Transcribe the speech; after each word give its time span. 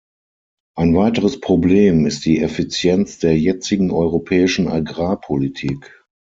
Ein 0.75 0.95
weiteres 0.95 1.39
Problem 1.41 2.07
ist 2.07 2.25
die 2.25 2.41
Effizienz 2.41 3.19
der 3.19 3.37
jetzigen 3.37 3.91
europäischen 3.91 4.67
Agrarpolitik. 4.67 6.03